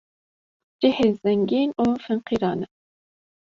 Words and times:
cihê 0.79 1.09
zengîn 1.21 1.69
û 1.83 1.85
feqîran 2.03 2.59
e 2.65 2.67